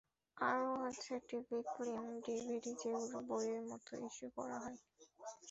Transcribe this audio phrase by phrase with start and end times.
[0.37, 4.79] আরও আছে TV, film, DVD যেগুলো বইয়ের মতো ইস্যু করা হয়।